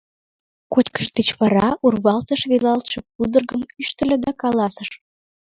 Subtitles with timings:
[0.73, 4.89] Кочкыш деч вара, урвалтыш велалтше пудыргым ӱштыльӧ да каласыш: